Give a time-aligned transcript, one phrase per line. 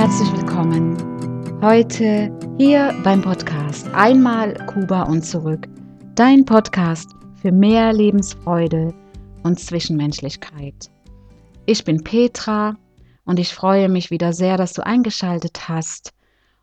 [0.00, 0.96] herzlich willkommen.
[1.60, 5.68] Heute hier beim Podcast Einmal Kuba und zurück.
[6.14, 7.10] Dein Podcast
[7.42, 8.94] für mehr Lebensfreude
[9.42, 10.90] und Zwischenmenschlichkeit.
[11.66, 12.78] Ich bin Petra
[13.26, 16.14] und ich freue mich wieder sehr, dass du eingeschaltet hast.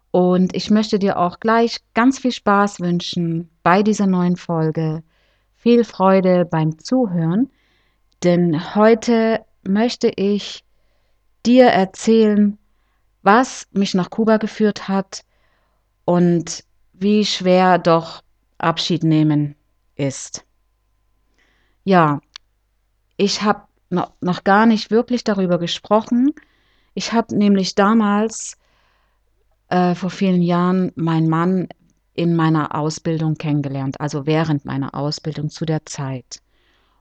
[0.10, 5.04] Und ich möchte dir auch gleich ganz viel Spaß wünschen bei dieser neuen Folge.
[5.58, 7.52] Viel Freude beim Zuhören,
[8.24, 10.66] denn heute möchte ich
[11.46, 12.58] dir erzählen,
[13.28, 15.26] was mich nach Kuba geführt hat
[16.06, 16.64] und
[16.94, 18.24] wie schwer doch
[18.58, 19.56] Abschied nehmen
[19.96, 20.46] ist.
[21.84, 22.22] Ja,
[23.18, 26.34] ich habe noch, noch gar nicht wirklich darüber gesprochen.
[26.94, 28.58] Ich habe nämlich damals
[29.68, 31.68] äh, vor vielen Jahren meinen Mann
[32.14, 36.42] in meiner Ausbildung kennengelernt, also während meiner Ausbildung zu der Zeit.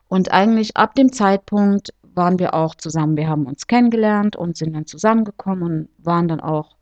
[0.08, 3.16] Und eigentlich ab dem Zeitpunkt waren wir auch zusammen.
[3.16, 6.76] Wir haben uns kennengelernt und sind dann zusammengekommen und waren dann auch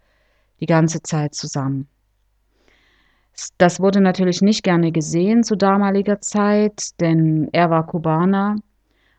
[0.61, 1.89] die ganze Zeit zusammen.
[3.59, 8.57] Das wurde natürlich nicht gerne gesehen zu damaliger Zeit, denn er war Kubaner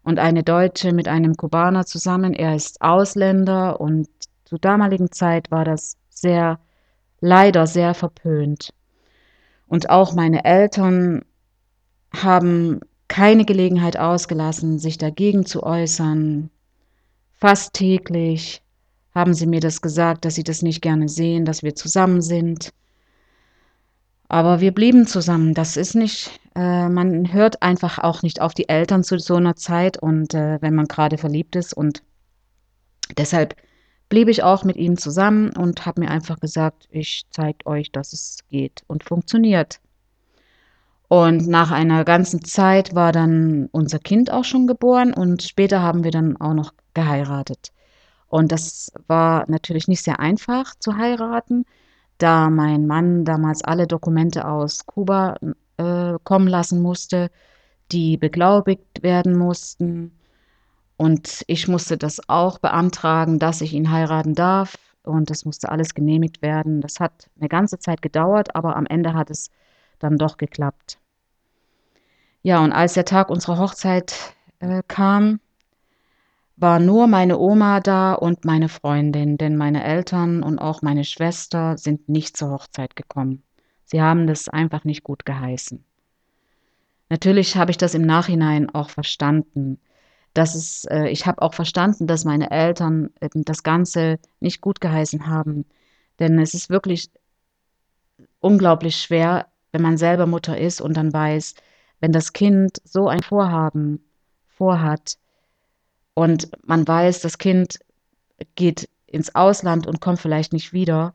[0.03, 2.33] und eine Deutsche mit einem Kubaner zusammen.
[2.33, 4.07] Er ist Ausländer und
[4.45, 6.59] zur damaligen Zeit war das sehr,
[7.19, 8.73] leider sehr verpönt.
[9.67, 11.25] Und auch meine Eltern
[12.15, 16.49] haben keine Gelegenheit ausgelassen, sich dagegen zu äußern.
[17.33, 18.61] Fast täglich
[19.13, 22.71] haben sie mir das gesagt, dass sie das nicht gerne sehen, dass wir zusammen sind.
[24.27, 25.53] Aber wir blieben zusammen.
[25.53, 29.55] Das ist nicht, äh, man hört einfach auch nicht auf die Eltern zu so einer
[29.55, 31.73] Zeit und äh, wenn man gerade verliebt ist.
[31.73, 32.01] Und
[33.17, 33.55] deshalb
[34.09, 38.13] blieb ich auch mit ihnen zusammen und habe mir einfach gesagt, ich zeige euch, dass
[38.13, 39.79] es geht und funktioniert.
[41.07, 46.03] Und nach einer ganzen Zeit war dann unser Kind auch schon geboren und später haben
[46.03, 47.71] wir dann auch noch geheiratet.
[48.27, 51.65] Und das war natürlich nicht sehr einfach zu heiraten,
[52.17, 55.35] da mein Mann damals alle Dokumente aus Kuba
[55.77, 57.29] äh, kommen lassen musste,
[57.91, 60.11] die beglaubigt werden mussten.
[60.97, 64.75] Und ich musste das auch beantragen, dass ich ihn heiraten darf.
[65.03, 66.81] Und das musste alles genehmigt werden.
[66.81, 69.51] Das hat eine ganze Zeit gedauert, aber am Ende hat es
[70.05, 70.99] dann doch geklappt.
[72.43, 75.39] Ja, und als der Tag unserer Hochzeit äh, kam,
[76.57, 81.77] war nur meine Oma da und meine Freundin, denn meine Eltern und auch meine Schwester
[81.77, 83.43] sind nicht zur Hochzeit gekommen.
[83.83, 85.83] Sie haben das einfach nicht gut geheißen.
[87.09, 89.79] Natürlich habe ich das im Nachhinein auch verstanden.
[90.33, 94.81] Dass es, äh, ich habe auch verstanden, dass meine Eltern äh, das Ganze nicht gut
[94.81, 95.65] geheißen haben.
[96.19, 97.09] Denn es ist wirklich
[98.39, 101.53] unglaublich schwer, wenn man selber Mutter ist und dann weiß,
[101.99, 103.99] wenn das Kind so ein Vorhaben
[104.47, 105.17] vorhat,
[106.13, 107.79] und man weiß, das Kind
[108.55, 111.13] geht ins Ausland und kommt vielleicht nicht wieder,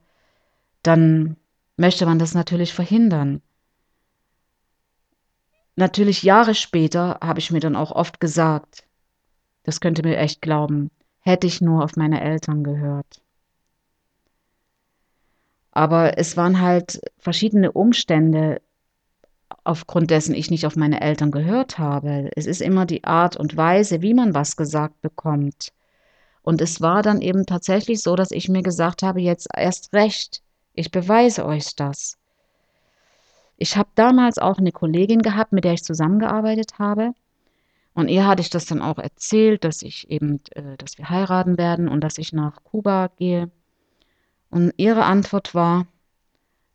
[0.83, 1.37] dann
[1.79, 3.41] möchte man das natürlich verhindern.
[5.75, 8.85] Natürlich Jahre später habe ich mir dann auch oft gesagt,
[9.63, 10.91] das könnte mir echt glauben,
[11.21, 13.20] hätte ich nur auf meine Eltern gehört.
[15.73, 18.61] Aber es waren halt verschiedene Umstände,
[19.65, 22.31] aufgrund dessen ich nicht auf meine Eltern gehört habe.
[22.35, 25.73] Es ist immer die Art und Weise, wie man was gesagt bekommt.
[26.43, 30.43] Und es war dann eben tatsächlich so, dass ich mir gesagt habe, jetzt erst recht,
[30.75, 32.17] ich beweise euch das.
[33.57, 37.13] Ich habe damals auch eine Kollegin gehabt, mit der ich zusammengearbeitet habe.
[37.93, 41.59] Und ihr hatte ich das dann auch erzählt, dass ich eben, äh, dass wir heiraten
[41.59, 43.51] werden und dass ich nach Kuba gehe.
[44.51, 45.87] Und ihre Antwort war,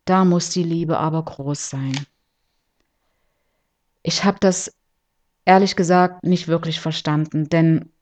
[0.06, 2.06] da muss die Liebe aber groß sein.
[4.02, 4.74] Ich habe das
[5.44, 7.92] ehrlich gesagt nicht wirklich verstanden, denn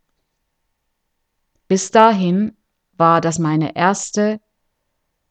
[1.67, 2.57] bis dahin
[2.93, 4.41] war das meine erste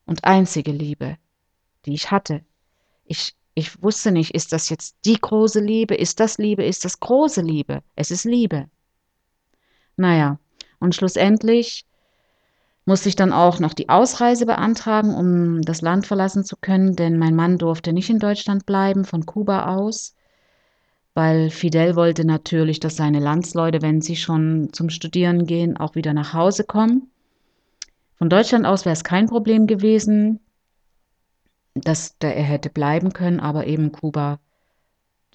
[0.05, 1.17] und einzige Liebe,
[1.85, 2.43] die ich hatte.
[3.05, 6.99] Ich, ich wusste nicht, ist das jetzt die große Liebe, ist das Liebe, ist das
[6.99, 7.83] große Liebe?
[7.95, 8.69] Es ist Liebe.
[9.95, 10.39] Naja,
[10.79, 11.85] und schlussendlich
[12.85, 17.17] musste ich dann auch noch die Ausreise beantragen, um das Land verlassen zu können, denn
[17.17, 20.15] mein Mann durfte nicht in Deutschland bleiben, von Kuba aus
[21.13, 26.13] weil Fidel wollte natürlich, dass seine Landsleute, wenn sie schon zum Studieren gehen, auch wieder
[26.13, 27.11] nach Hause kommen.
[28.17, 30.39] Von Deutschland aus wäre es kein Problem gewesen,
[31.75, 34.39] dass er hätte bleiben können, aber eben Kuba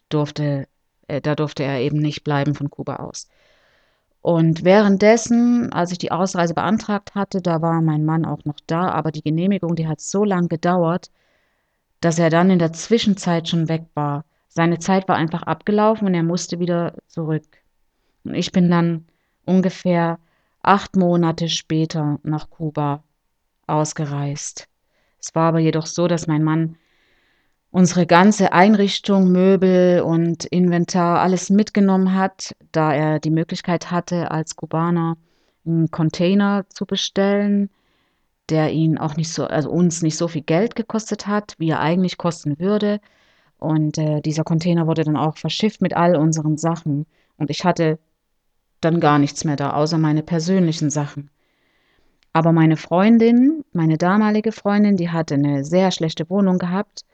[0.08, 0.66] durfte,
[1.06, 3.28] äh, da durfte er eben nicht bleiben von Kuba aus.
[4.28, 8.90] Und währenddessen, als ich die Ausreise beantragt hatte, da war mein Mann auch noch da,
[8.90, 11.10] aber die Genehmigung, die hat so lange gedauert,
[12.02, 14.26] dass er dann in der Zwischenzeit schon weg war.
[14.48, 17.46] Seine Zeit war einfach abgelaufen und er musste wieder zurück.
[18.22, 19.06] Und ich bin dann
[19.46, 20.18] ungefähr
[20.60, 23.02] acht Monate später nach Kuba
[23.66, 24.68] ausgereist.
[25.18, 26.76] Es war aber jedoch so, dass mein Mann
[27.70, 34.56] unsere ganze Einrichtung, Möbel und Inventar, alles mitgenommen hat, da er die Möglichkeit hatte, als
[34.56, 35.16] Kubaner
[35.66, 37.70] einen Container zu bestellen,
[38.48, 41.80] der ihn auch nicht so, also uns nicht so viel Geld gekostet hat, wie er
[41.80, 43.00] eigentlich kosten würde.
[43.58, 47.06] Und äh, dieser Container wurde dann auch verschifft mit all unseren Sachen.
[47.36, 47.98] Und ich hatte
[48.80, 51.30] dann gar nichts mehr da, außer meine persönlichen Sachen.
[52.32, 57.04] Aber meine Freundin, meine damalige Freundin, die hatte eine sehr schlechte Wohnung gehabt.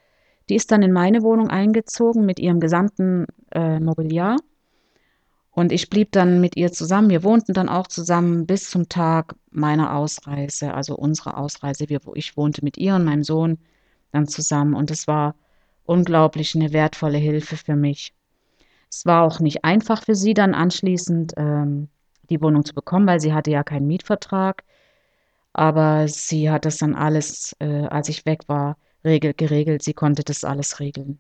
[0.49, 4.37] Die ist dann in meine Wohnung eingezogen mit ihrem gesamten äh, Mobiliar.
[5.51, 7.11] Und ich blieb dann mit ihr zusammen.
[7.11, 11.89] Wir wohnten dann auch zusammen bis zum Tag meiner Ausreise, also unserer Ausreise.
[11.89, 13.59] Wir, ich wohnte mit ihr und meinem Sohn
[14.11, 14.75] dann zusammen.
[14.75, 15.37] Und es war
[15.85, 18.15] unglaublich eine wertvolle Hilfe für mich.
[18.91, 21.89] Es war auch nicht einfach für sie dann anschließend ähm,
[22.31, 24.65] die Wohnung zu bekommen, weil sie hatte ja keinen Mietvertrag.
[25.53, 29.83] Aber sie hat das dann alles, äh, als ich weg war, geregelt.
[29.83, 31.19] Sie konnte das alles regeln.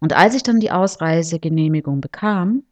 [0.00, 2.64] Und als ich dann die Ausreisegenehmigung bekam,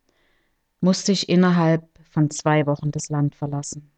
[0.81, 3.91] musste ich innerhalb von zwei Wochen das Land verlassen.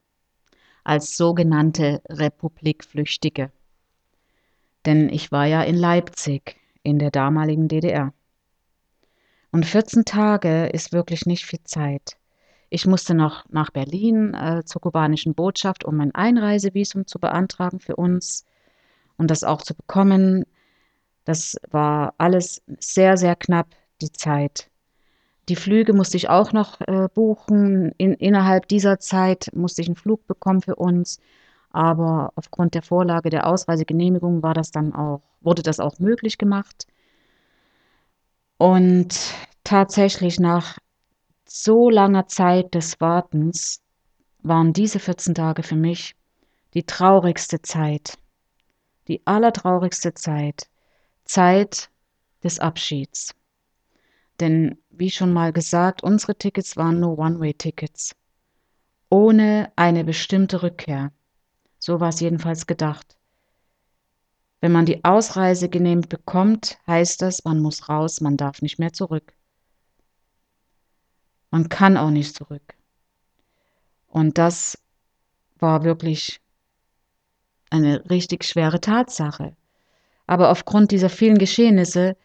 [0.84, 3.50] Als sogenannte Republikflüchtige.
[4.84, 8.12] Denn ich war ja in Leipzig, in der damaligen DDR.
[9.50, 12.16] Und 14 Tage ist wirklich nicht viel Zeit.
[12.68, 17.96] Ich musste noch nach Berlin äh, zur kubanischen Botschaft, um ein Einreisevisum zu beantragen für
[17.96, 18.44] uns
[19.18, 20.44] und das auch zu bekommen.
[21.24, 23.68] Das war alles sehr, sehr knapp,
[24.00, 24.70] die Zeit.
[25.48, 27.92] Die Flüge musste ich auch noch äh, buchen.
[27.98, 31.20] In, innerhalb dieser Zeit musste ich einen Flug bekommen für uns.
[31.70, 36.86] Aber aufgrund der Vorlage der Ausreisegenehmigung war das dann auch, wurde das auch möglich gemacht.
[38.58, 40.78] Und tatsächlich nach
[41.44, 43.82] so langer Zeit des Wartens
[44.42, 46.14] waren diese 14 Tage für mich
[46.74, 48.18] die traurigste Zeit,
[49.08, 50.68] die allertraurigste Zeit,
[51.24, 51.90] Zeit
[52.42, 53.34] des Abschieds.
[54.40, 58.14] Denn wie schon mal gesagt, unsere Tickets waren nur One-Way-Tickets,
[59.08, 61.12] ohne eine bestimmte Rückkehr.
[61.78, 63.16] So war es jedenfalls gedacht.
[64.60, 68.92] Wenn man die Ausreise genehmt bekommt, heißt das, man muss raus, man darf nicht mehr
[68.92, 69.34] zurück.
[71.50, 72.74] Man kann auch nicht zurück.
[74.08, 74.78] Und das
[75.58, 76.40] war wirklich
[77.70, 79.56] eine richtig schwere Tatsache.
[80.26, 82.16] Aber aufgrund dieser vielen Geschehnisse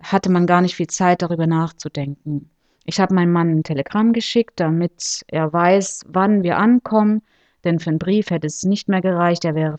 [0.00, 2.50] hatte man gar nicht viel Zeit, darüber nachzudenken.
[2.84, 7.22] Ich habe meinem Mann ein Telegramm geschickt, damit er weiß, wann wir ankommen,
[7.64, 9.76] denn für einen Brief hätte es nicht mehr gereicht, er wäre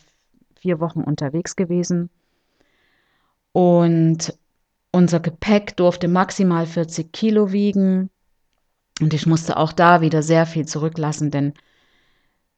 [0.59, 2.09] vier Wochen unterwegs gewesen.
[3.53, 4.37] Und
[4.91, 8.09] unser Gepäck durfte maximal 40 Kilo wiegen.
[8.99, 11.53] Und ich musste auch da wieder sehr viel zurücklassen, denn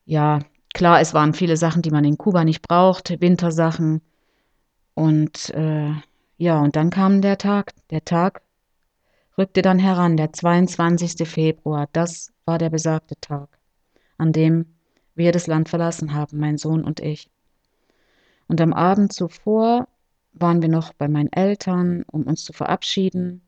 [0.06, 0.39] ja,
[0.74, 4.01] klar, es waren viele Sachen, die man in Kuba nicht braucht, Wintersachen.
[4.94, 5.92] Und äh,
[6.38, 7.74] ja, und dann kam der Tag.
[7.89, 8.42] Der Tag
[9.38, 11.27] rückte dann heran, der 22.
[11.27, 11.88] Februar.
[11.94, 13.50] Das war der besagte Tag,
[14.18, 14.66] an dem
[15.16, 17.30] wir das Land verlassen haben, mein Sohn und ich.
[18.48, 19.88] Und am Abend zuvor
[20.33, 23.42] waren wir noch bei meinen Eltern, um uns zu verabschieden.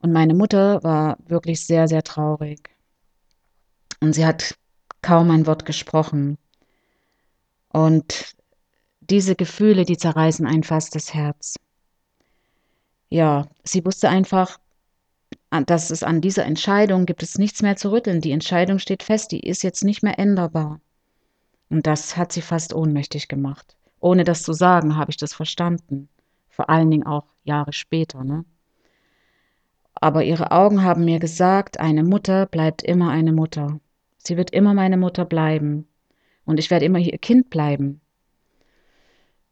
[0.00, 2.70] Und meine Mutter war wirklich sehr, sehr traurig.
[4.00, 4.56] Und sie hat
[5.02, 6.38] kaum ein Wort gesprochen.
[7.72, 8.34] Und
[9.00, 11.56] diese Gefühle, die zerreißen ein fast das Herz.
[13.08, 14.58] Ja, sie wusste einfach,
[15.66, 18.20] dass es an dieser Entscheidung gibt es nichts mehr zu rütteln.
[18.20, 20.80] Die Entscheidung steht fest, die ist jetzt nicht mehr änderbar.
[21.70, 23.76] Und das hat sie fast ohnmächtig gemacht.
[24.00, 26.08] Ohne das zu sagen, habe ich das verstanden.
[26.48, 28.24] Vor allen Dingen auch Jahre später.
[28.24, 28.44] Ne?
[29.94, 33.80] Aber ihre Augen haben mir gesagt, eine Mutter bleibt immer eine Mutter.
[34.22, 35.88] Sie wird immer meine Mutter bleiben.
[36.44, 38.00] Und ich werde immer ihr Kind bleiben.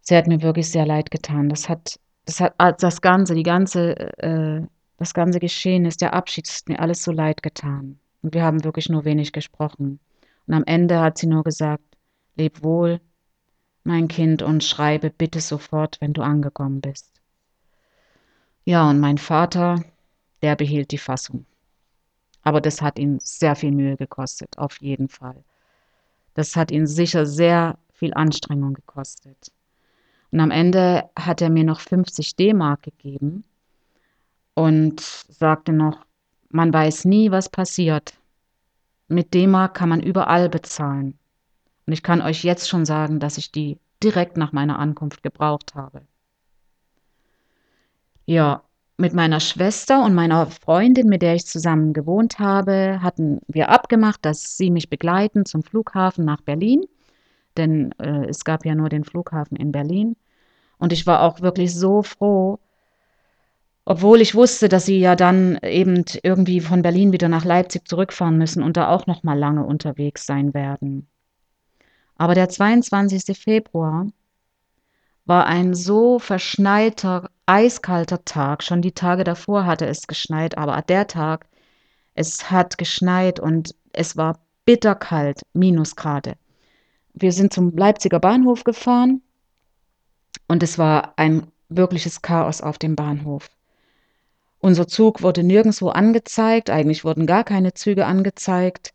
[0.00, 1.48] Sie hat mir wirklich sehr leid getan.
[1.48, 4.62] Das hat, das hat ah, das Ganze, die ganze, äh,
[4.96, 7.98] das ganze Geschehen ist, der Abschied ist mir alles so leid getan.
[8.22, 10.00] Und wir haben wirklich nur wenig gesprochen.
[10.46, 11.84] Und am Ende hat sie nur gesagt,
[12.36, 13.00] leb wohl,
[13.84, 17.20] mein Kind, und schreibe bitte sofort, wenn du angekommen bist.
[18.64, 19.82] Ja, und mein Vater,
[20.42, 21.46] der behielt die Fassung.
[22.48, 25.44] Aber das hat ihn sehr viel Mühe gekostet, auf jeden Fall.
[26.32, 29.52] Das hat ihn sicher sehr viel Anstrengung gekostet.
[30.32, 33.44] Und am Ende hat er mir noch 50 D-Mark gegeben
[34.54, 36.06] und sagte noch,
[36.48, 38.14] man weiß nie, was passiert.
[39.08, 41.18] Mit D-Mark kann man überall bezahlen.
[41.86, 45.74] Und ich kann euch jetzt schon sagen, dass ich die direkt nach meiner Ankunft gebraucht
[45.74, 46.00] habe.
[48.24, 48.62] Ja,
[48.98, 54.24] mit meiner Schwester und meiner Freundin, mit der ich zusammen gewohnt habe, hatten wir abgemacht,
[54.24, 56.84] dass sie mich begleiten zum Flughafen nach Berlin.
[57.56, 60.16] denn äh, es gab ja nur den Flughafen in Berlin.
[60.78, 62.60] Und ich war auch wirklich so froh,
[63.84, 68.38] obwohl ich wusste, dass sie ja dann eben irgendwie von Berlin wieder nach Leipzig zurückfahren
[68.38, 71.08] müssen und da auch noch mal lange unterwegs sein werden.
[72.16, 73.36] Aber der 22.
[73.36, 74.08] Februar
[75.28, 78.62] war ein so verschneiter, eiskalter Tag.
[78.62, 81.46] Schon die Tage davor hatte es geschneit, aber der Tag,
[82.14, 86.36] es hat geschneit und es war bitterkalt, Minusgrade.
[87.12, 89.20] Wir sind zum Leipziger Bahnhof gefahren
[90.46, 93.50] und es war ein wirkliches Chaos auf dem Bahnhof.
[94.60, 98.94] Unser Zug wurde nirgendwo angezeigt, eigentlich wurden gar keine Züge angezeigt.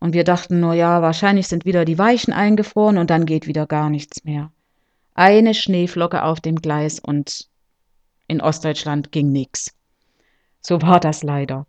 [0.00, 3.66] Und wir dachten nur, ja, wahrscheinlich sind wieder die Weichen eingefroren und dann geht wieder
[3.66, 4.52] gar nichts mehr.
[5.14, 7.48] Eine Schneeflocke auf dem Gleis und
[8.28, 9.74] in Ostdeutschland ging nichts.
[10.60, 11.66] So war das leider.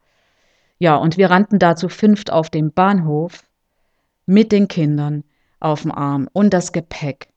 [0.79, 3.43] Ja, und wir rannten da zu fünft auf dem Bahnhof
[4.25, 5.23] mit den Kindern
[5.59, 7.27] auf dem Arm und das Gepäck.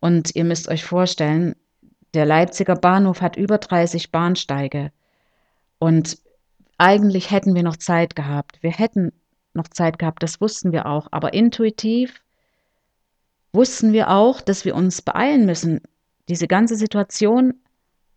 [0.00, 1.56] Und ihr müsst euch vorstellen,
[2.14, 4.92] der Leipziger Bahnhof hat über 30 Bahnsteige.
[5.78, 6.18] Und
[6.78, 8.62] eigentlich hätten wir noch Zeit gehabt.
[8.62, 9.12] Wir hätten
[9.54, 11.08] noch Zeit gehabt, das wussten wir auch.
[11.10, 12.22] Aber intuitiv
[13.52, 15.80] wussten wir auch, dass wir uns beeilen müssen.
[16.28, 17.54] Diese ganze Situation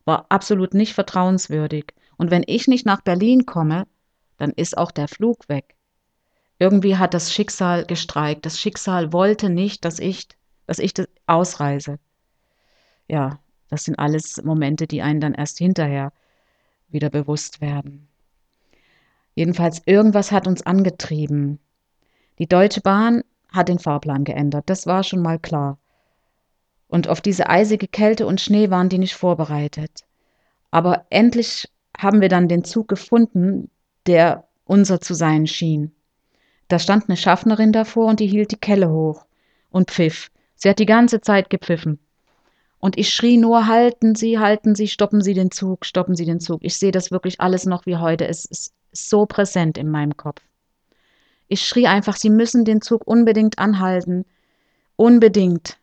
[0.06, 1.94] war absolut nicht vertrauenswürdig.
[2.18, 3.88] Und wenn ich nicht nach Berlin komme,
[4.38, 5.76] dann ist auch der Flug weg.
[6.60, 8.46] Irgendwie hat das Schicksal gestreikt.
[8.46, 10.28] Das Schicksal wollte nicht, dass ich,
[10.68, 10.94] dass ich
[11.26, 12.00] ausreise.
[13.08, 16.14] Ja, das sind alles Momente, die einen dann erst hinterher
[16.90, 18.08] wieder bewusst werden.
[19.36, 21.60] Jedenfalls, irgendwas hat uns angetrieben.
[22.38, 23.24] Die Deutsche Bahn
[23.54, 25.78] hat den Fahrplan geändert, das war schon mal klar.
[26.88, 30.02] Und auf diese eisige Kälte und Schnee waren die nicht vorbereitet.
[30.72, 33.70] Aber endlich haben wir dann den Zug gefunden,
[34.06, 35.92] der unser zu sein schien.
[36.68, 39.26] Da stand eine Schaffnerin davor und die hielt die Kelle hoch
[39.70, 40.32] und pfiff.
[40.56, 42.00] Sie hat die ganze Zeit gepfiffen.
[42.80, 46.40] Und ich schrie nur, halten Sie, halten Sie, stoppen Sie den Zug, stoppen Sie den
[46.40, 46.60] Zug.
[46.64, 48.28] Ich sehe das wirklich alles noch wie heute.
[48.28, 50.42] Es ist so präsent in meinem Kopf.
[51.54, 54.26] Ich schrie einfach, Sie müssen den Zug unbedingt anhalten.
[54.96, 55.78] Unbedingt.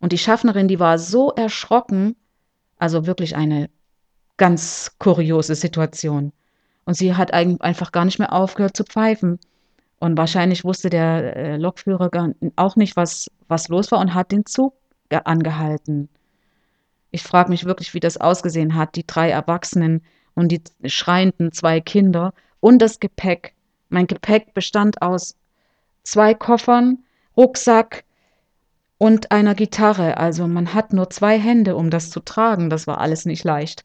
[0.00, 2.16] Und die Schaffnerin, die war so erschrocken,
[2.78, 3.68] also wirklich eine
[4.38, 6.32] ganz kuriose Situation.
[6.86, 9.38] Und sie hat einfach gar nicht mehr aufgehört zu pfeifen.
[9.98, 12.08] Und wahrscheinlich wusste der äh, Lokführer
[12.56, 14.72] auch nicht, was, was los war und hat den Zug
[15.10, 16.08] angehalten.
[17.10, 20.02] Ich frage mich wirklich, wie das ausgesehen hat, die drei Erwachsenen
[20.32, 23.54] und die schreienden zwei Kinder und das Gepäck.
[23.92, 25.36] Mein Gepäck bestand aus
[26.02, 27.04] zwei Koffern,
[27.36, 28.04] Rucksack
[28.96, 30.16] und einer Gitarre.
[30.16, 32.70] Also man hat nur zwei Hände, um das zu tragen.
[32.70, 33.84] Das war alles nicht leicht.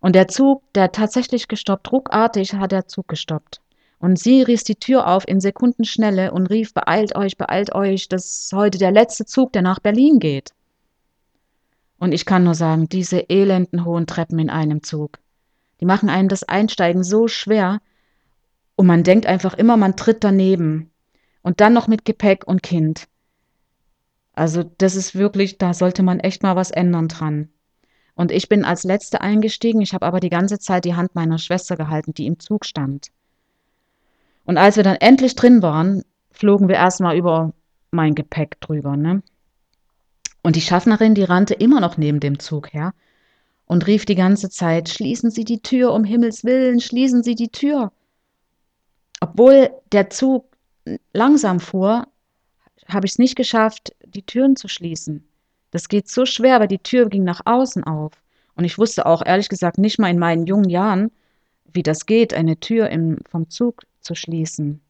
[0.00, 3.60] Und der Zug, der tatsächlich gestoppt, ruckartig hat der Zug gestoppt.
[3.98, 8.24] Und sie riss die Tür auf in Sekundenschnelle und rief, beeilt euch, beeilt euch, das
[8.24, 10.52] ist heute der letzte Zug, der nach Berlin geht.
[11.98, 15.18] Und ich kann nur sagen, diese elenden hohen Treppen in einem Zug,
[15.80, 17.80] die machen einem das Einsteigen so schwer
[18.82, 20.90] und man denkt einfach immer, man tritt daneben.
[21.40, 23.06] Und dann noch mit Gepäck und Kind.
[24.32, 27.48] Also das ist wirklich, da sollte man echt mal was ändern dran.
[28.16, 31.38] Und ich bin als Letzte eingestiegen, ich habe aber die ganze Zeit die Hand meiner
[31.38, 33.12] Schwester gehalten, die im Zug stand.
[34.46, 37.52] Und als wir dann endlich drin waren, flogen wir erstmal über
[37.92, 39.22] mein Gepäck drüber, ne?
[40.42, 42.94] Und die Schaffnerin, die rannte immer noch neben dem Zug her
[43.66, 47.50] und rief die ganze Zeit, schließen Sie die Tür, um Himmels willen, schließen Sie die
[47.50, 47.92] Tür.
[49.22, 50.46] Obwohl der Zug
[51.12, 52.08] langsam fuhr,
[52.88, 55.24] habe ich es nicht geschafft, die Türen zu schließen.
[55.70, 58.14] Das geht so schwer, weil die Tür ging nach außen auf.
[58.56, 61.12] Und ich wusste auch ehrlich gesagt nicht mal in meinen jungen Jahren,
[61.72, 64.80] wie das geht, eine Tür im, vom Zug zu schließen.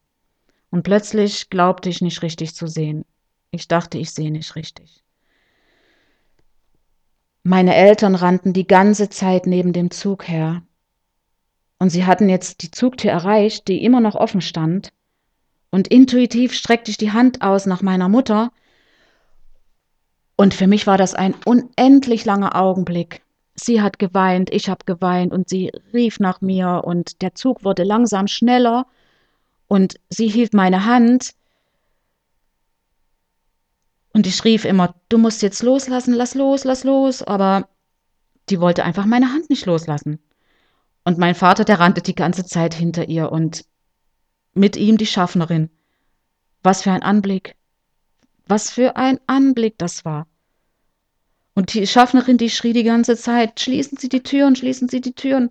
[0.70, 3.04] Und plötzlich glaubte ich nicht richtig zu sehen.
[3.50, 5.04] Ich dachte, ich sehe nicht richtig.
[7.42, 10.62] Meine Eltern rannten die ganze Zeit neben dem Zug her.
[11.82, 14.92] Und sie hatten jetzt die Zugtür erreicht, die immer noch offen stand.
[15.72, 18.52] Und intuitiv streckte ich die Hand aus nach meiner Mutter.
[20.36, 23.22] Und für mich war das ein unendlich langer Augenblick.
[23.56, 27.82] Sie hat geweint, ich habe geweint und sie rief nach mir und der Zug wurde
[27.82, 28.86] langsam schneller
[29.66, 31.32] und sie hielt meine Hand
[34.12, 37.24] und ich rief immer, du musst jetzt loslassen, lass los, lass los.
[37.24, 37.68] Aber
[38.50, 40.20] die wollte einfach meine Hand nicht loslassen.
[41.04, 43.64] Und mein Vater, der rannte die ganze Zeit hinter ihr und
[44.54, 45.70] mit ihm die Schaffnerin.
[46.62, 47.56] Was für ein Anblick.
[48.46, 50.26] Was für ein Anblick das war.
[51.54, 55.14] Und die Schaffnerin, die schrie die ganze Zeit, schließen Sie die Türen, schließen Sie die
[55.14, 55.50] Türen.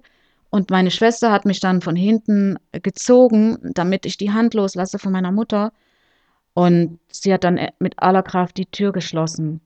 [0.50, 5.12] Und meine Schwester hat mich dann von hinten gezogen, damit ich die Hand loslasse von
[5.12, 5.72] meiner Mutter.
[6.54, 9.62] Und sie hat dann mit aller Kraft die Tür geschlossen.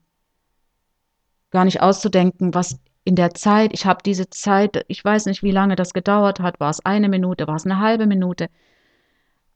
[1.50, 5.52] Gar nicht auszudenken, was in der Zeit, ich habe diese Zeit, ich weiß nicht, wie
[5.52, 8.50] lange das gedauert hat, war es eine Minute, war es eine halbe Minute,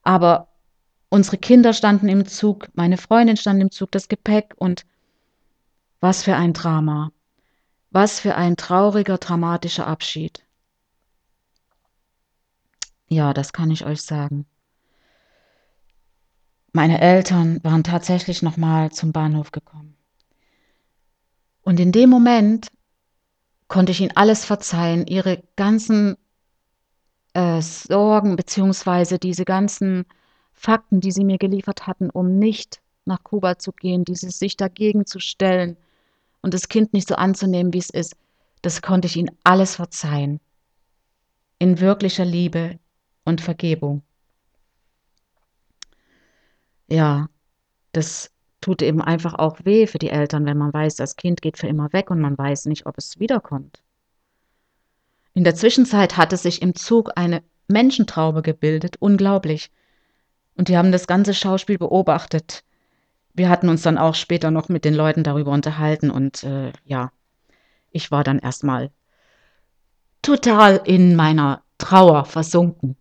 [0.04, 0.46] aber
[1.08, 4.86] unsere Kinder standen im Zug, meine Freundin stand im Zug, das Gepäck und
[5.98, 7.10] was für ein Drama,
[7.90, 10.44] was für ein trauriger, dramatischer Abschied.
[13.08, 14.46] Ja, das kann ich euch sagen.
[16.72, 19.96] Meine Eltern waren tatsächlich nochmal zum Bahnhof gekommen.
[21.62, 22.70] Und in dem Moment
[23.70, 26.18] konnte ich ihnen alles verzeihen, ihre ganzen
[27.32, 30.04] äh, Sorgen beziehungsweise diese ganzen
[30.52, 35.06] Fakten, die sie mir geliefert hatten, um nicht nach Kuba zu gehen, dieses sich dagegen
[35.06, 35.78] zu stellen
[36.42, 38.14] und das Kind nicht so anzunehmen, wie es ist,
[38.60, 40.40] das konnte ich ihnen alles verzeihen.
[41.58, 42.78] In wirklicher Liebe
[43.24, 44.02] und Vergebung
[46.90, 47.28] ja,
[47.92, 51.58] das tut eben einfach auch weh für die Eltern, wenn man weiß, das Kind geht
[51.58, 53.82] für immer weg und man weiß nicht, ob es wiederkommt.
[55.32, 59.70] In der Zwischenzeit hatte sich im Zug eine Menschentraube gebildet, unglaublich.
[60.56, 62.64] Und die haben das ganze Schauspiel beobachtet.
[63.32, 67.12] Wir hatten uns dann auch später noch mit den Leuten darüber unterhalten und äh, ja,
[67.92, 68.90] ich war dann erstmal
[70.20, 72.96] total in meiner Trauer versunken.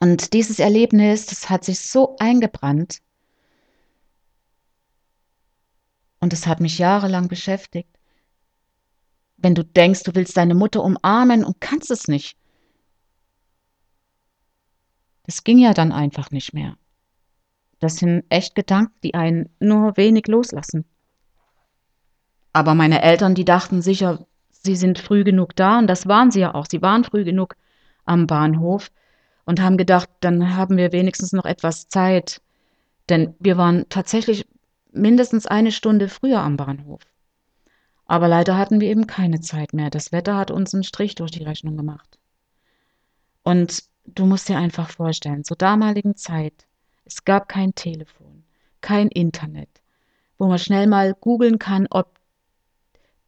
[0.00, 2.98] Und dieses Erlebnis, das hat sich so eingebrannt.
[6.24, 7.98] Und es hat mich jahrelang beschäftigt.
[9.36, 12.38] Wenn du denkst, du willst deine Mutter umarmen und kannst es nicht.
[15.24, 16.78] Das ging ja dann einfach nicht mehr.
[17.78, 20.86] Das sind echt Gedanken, die einen nur wenig loslassen.
[22.54, 26.40] Aber meine Eltern, die dachten sicher, sie sind früh genug da und das waren sie
[26.40, 26.64] ja auch.
[26.64, 27.54] Sie waren früh genug
[28.06, 28.90] am Bahnhof
[29.44, 32.40] und haben gedacht, dann haben wir wenigstens noch etwas Zeit.
[33.10, 34.46] Denn wir waren tatsächlich
[34.94, 37.02] mindestens eine Stunde früher am Bahnhof.
[38.06, 39.90] Aber leider hatten wir eben keine Zeit mehr.
[39.90, 42.18] Das Wetter hat uns einen Strich durch die Rechnung gemacht.
[43.42, 46.66] Und du musst dir einfach vorstellen, zur damaligen Zeit,
[47.04, 48.44] es gab kein Telefon,
[48.80, 49.68] kein Internet,
[50.38, 52.18] wo man schnell mal googeln kann, ob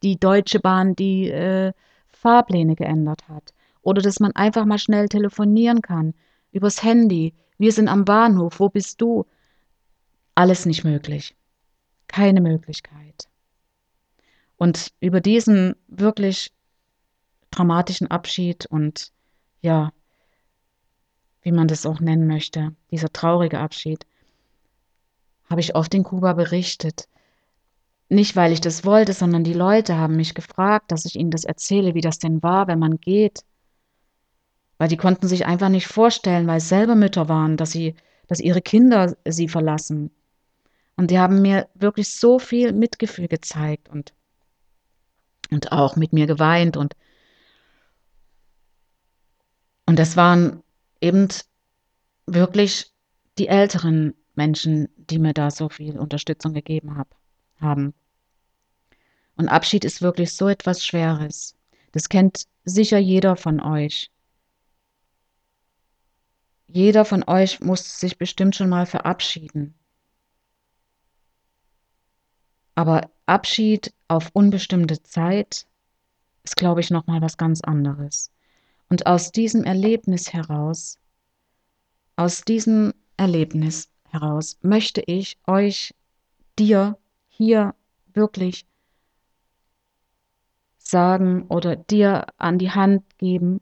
[0.03, 1.73] die Deutsche Bahn die äh,
[2.09, 3.53] Fahrpläne geändert hat
[3.83, 6.15] oder dass man einfach mal schnell telefonieren kann.
[6.53, 7.35] Übers Handy.
[7.59, 8.59] Wir sind am Bahnhof.
[8.59, 9.27] Wo bist du?
[10.35, 11.37] Alles nicht möglich.
[12.09, 13.29] Keine Möglichkeit.
[14.57, 16.53] Und über diesen wirklich
[17.51, 19.13] dramatischen Abschied und
[19.61, 19.93] ja,
[21.43, 24.07] wie man das auch nennen möchte, dieser traurige Abschied,
[25.49, 27.09] habe ich oft in Kuba berichtet.
[28.09, 31.45] Nicht, weil ich das wollte, sondern die Leute haben mich gefragt, dass ich ihnen das
[31.45, 33.45] erzähle, wie das denn war, wenn man geht
[34.79, 37.95] weil die konnten sich einfach nicht vorstellen, weil es selber Mütter waren, dass sie,
[38.27, 40.11] dass ihre Kinder sie verlassen.
[40.97, 44.15] Und die haben mir wirklich so viel Mitgefühl gezeigt und,
[45.51, 46.97] und auch mit mir geweint und,
[49.85, 50.63] und das waren
[51.01, 51.29] eben
[52.27, 52.93] wirklich
[53.39, 57.15] die älteren Menschen, die mir da so viel Unterstützung gegeben hab,
[57.61, 57.95] haben.
[59.37, 61.55] Und Abschied ist wirklich so etwas Schweres.
[61.93, 64.11] Das kennt sicher jeder von euch.
[66.67, 69.75] Jeder von euch muss sich bestimmt schon mal verabschieden.
[72.77, 75.67] Aber Abschied auf unbestimmte Zeit
[76.45, 78.31] ist, glaube ich, noch mal was ganz anderes.
[78.89, 81.01] Und aus diesem Erlebnis heraus,
[82.15, 85.93] aus diesem Erlebnis heraus möchte ich euch,
[86.59, 86.97] dir
[87.29, 87.75] hier
[88.15, 88.65] wirklich
[90.79, 93.61] sagen oder dir an die Hand geben,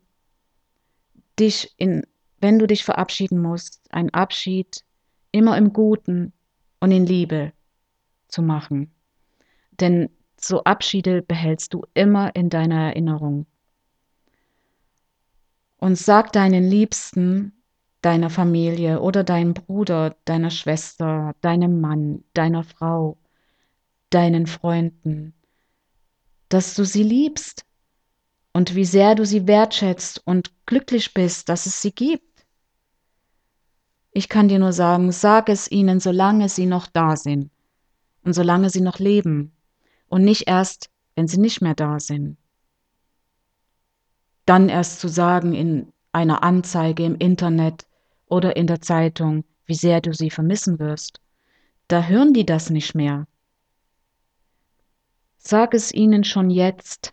[1.38, 2.04] dich in
[2.40, 4.84] wenn du dich verabschieden musst, einen Abschied
[5.32, 6.34] immer im Guten
[6.78, 7.54] und in Liebe
[8.28, 8.93] zu machen.
[9.80, 10.10] Denn
[10.40, 13.46] so Abschiede behältst du immer in deiner Erinnerung.
[15.78, 17.52] Und sag deinen Liebsten,
[18.02, 23.16] deiner Familie oder deinem Bruder, deiner Schwester, deinem Mann, deiner Frau,
[24.10, 25.34] deinen Freunden,
[26.48, 27.64] dass du sie liebst
[28.52, 32.46] und wie sehr du sie wertschätzt und glücklich bist, dass es sie gibt.
[34.12, 37.50] Ich kann dir nur sagen, sag es ihnen, solange sie noch da sind
[38.22, 39.53] und solange sie noch leben
[40.08, 42.36] und nicht erst, wenn sie nicht mehr da sind.
[44.46, 47.86] Dann erst zu sagen in einer Anzeige im Internet
[48.26, 51.20] oder in der Zeitung, wie sehr du sie vermissen wirst.
[51.88, 53.26] Da hören die das nicht mehr.
[55.38, 57.12] Sag es ihnen schon jetzt.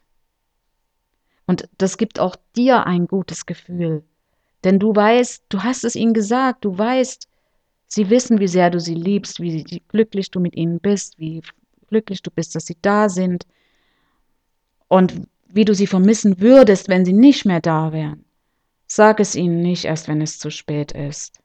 [1.48, 4.04] Und das gibt auch dir ein gutes Gefühl,
[4.64, 7.28] denn du weißt, du hast es ihnen gesagt, du weißt,
[7.94, 11.42] Sie wissen, wie sehr du sie liebst, wie glücklich du mit ihnen bist, wie
[11.92, 13.46] glücklich du bist, dass sie da sind
[14.88, 18.24] und wie du sie vermissen würdest, wenn sie nicht mehr da wären.
[18.88, 21.40] Sag es ihnen nicht erst, wenn es zu spät ist.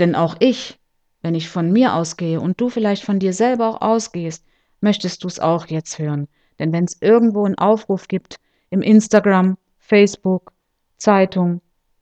[0.00, 0.78] Denn auch ich,
[1.22, 4.44] wenn ich von mir ausgehe und du vielleicht von dir selber auch ausgehst,
[4.80, 6.26] möchtest du es auch jetzt hören.
[6.58, 10.52] Denn wenn es irgendwo einen Aufruf gibt, im Instagram, Facebook,
[10.96, 11.60] Zeitung,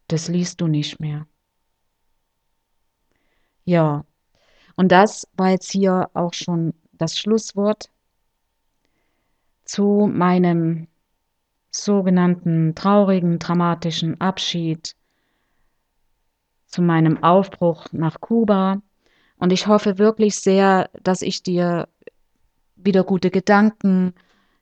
[0.09, 1.27] das liest du nicht mehr.
[3.65, 4.07] Ja,
[4.79, 7.91] und das war jetzt hier auch schon das Schlusswort
[9.65, 10.87] zu meinem
[11.73, 14.95] sogenannten traurigen, dramatischen Abschied
[16.67, 18.81] zu meinem Aufbruch nach Kuba.
[19.39, 21.89] Und ich hoffe wirklich sehr, dass ich dir
[22.77, 24.15] wieder gute Gedanken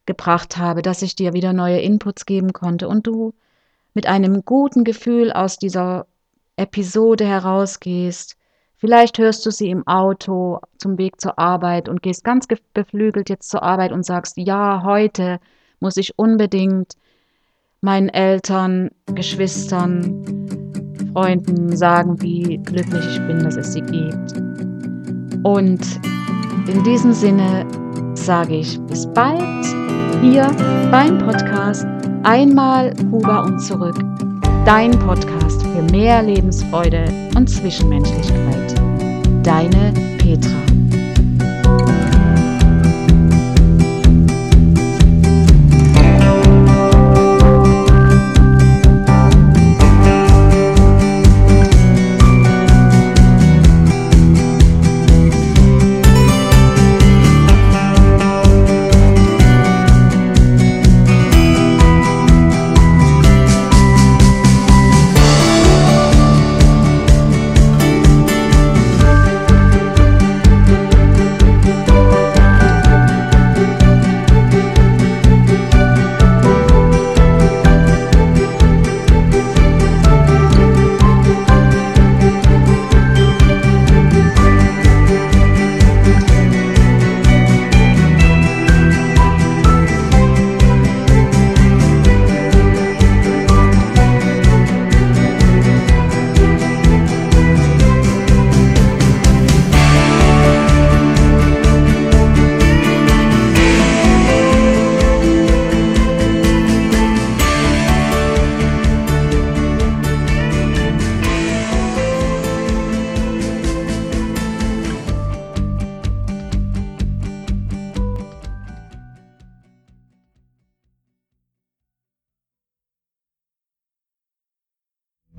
[0.06, 3.34] gebracht habe, dass ich dir wieder neue Inputs geben konnte und du
[3.92, 6.06] mit einem guten Gefühl aus dieser
[6.56, 8.38] Episode herausgehst.
[8.78, 13.48] Vielleicht hörst du sie im Auto zum Weg zur Arbeit und gehst ganz beflügelt jetzt
[13.48, 15.38] zur Arbeit und sagst, ja, heute
[15.80, 16.94] muss ich unbedingt
[17.80, 20.22] meinen Eltern, Geschwistern,
[21.14, 24.36] Freunden sagen, wie glücklich ich bin, dass es sie gibt.
[25.42, 25.80] Und
[26.68, 27.66] in diesem Sinne
[28.14, 29.64] sage ich bis bald
[30.20, 30.50] hier
[30.90, 31.86] beim Podcast
[32.24, 33.96] Einmal Kuba und zurück.
[34.66, 37.04] Dein Podcast für mehr Lebensfreude
[37.36, 38.85] und Zwischenmenschlichkeit.